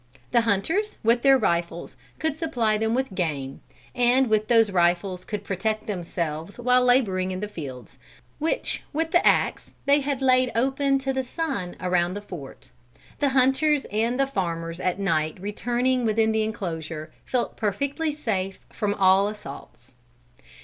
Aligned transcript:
The 0.31 0.41
hunters, 0.41 0.97
with 1.03 1.21
their 1.21 1.37
rifles, 1.37 1.95
could 2.17 2.35
supply 2.35 2.75
them 2.75 2.95
with 2.95 3.13
game, 3.13 3.61
and 3.93 4.29
with 4.31 4.47
those 4.47 4.71
rifles 4.71 5.23
could 5.23 5.43
protect 5.43 5.85
themselves 5.85 6.57
while 6.57 6.83
laboring 6.83 7.29
in 7.29 7.39
the 7.39 7.47
fields, 7.47 7.99
which 8.39 8.81
with 8.93 9.11
the 9.11 9.23
axe 9.23 9.75
they 9.85 9.99
had 9.99 10.19
laid 10.19 10.51
open 10.55 10.97
to 10.97 11.13
the 11.13 11.21
sun 11.21 11.75
around 11.79 12.15
the 12.15 12.19
fort. 12.23 12.71
The 13.19 13.29
hunters 13.29 13.85
and 13.91 14.19
the 14.19 14.25
farmers 14.25 14.79
at 14.79 14.97
night 14.97 15.39
returning 15.39 16.03
within 16.03 16.31
the 16.31 16.41
enclosure, 16.41 17.13
felt 17.23 17.55
perfectly 17.55 18.11
safe 18.11 18.57
from 18.71 18.95
all 18.95 19.27
assaults. 19.27 19.93